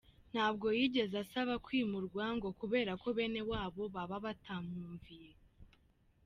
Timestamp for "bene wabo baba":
3.17-4.17